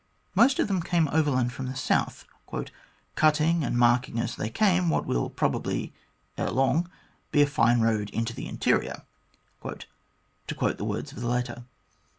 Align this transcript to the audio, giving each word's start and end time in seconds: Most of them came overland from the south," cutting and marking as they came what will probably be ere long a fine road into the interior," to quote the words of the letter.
Most 0.33 0.57
of 0.57 0.67
them 0.67 0.81
came 0.81 1.07
overland 1.09 1.53
from 1.53 1.67
the 1.67 1.75
south," 1.75 2.25
cutting 3.15 3.63
and 3.63 3.77
marking 3.77 4.19
as 4.19 4.35
they 4.35 4.49
came 4.49 4.89
what 4.89 5.05
will 5.05 5.29
probably 5.29 5.93
be 5.93 5.93
ere 6.41 6.49
long 6.49 6.89
a 7.35 7.45
fine 7.45 7.81
road 7.81 8.09
into 8.09 8.33
the 8.33 8.47
interior," 8.47 9.03
to 9.63 10.55
quote 10.57 10.77
the 10.79 10.85
words 10.85 11.11
of 11.11 11.21
the 11.21 11.27
letter. 11.27 11.65